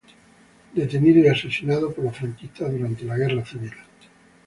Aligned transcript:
Fue 0.73 0.81
detenido 0.81 1.19
y 1.19 1.27
asesinado 1.27 1.91
por 1.93 2.05
los 2.05 2.17
franquistas 2.17 2.71
durante 2.71 3.05
la 3.05 3.17
Guerra 3.17 3.45
Civil. 3.45 3.71